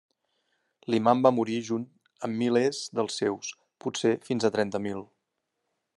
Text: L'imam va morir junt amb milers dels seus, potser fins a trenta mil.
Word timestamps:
L'imam 0.93 1.19
va 1.27 1.31
morir 1.39 1.57
junt 1.67 1.85
amb 2.27 2.39
milers 2.43 2.81
dels 3.01 3.21
seus, 3.23 3.53
potser 3.85 4.15
fins 4.31 4.51
a 4.51 4.55
trenta 4.57 4.83
mil. 4.87 5.05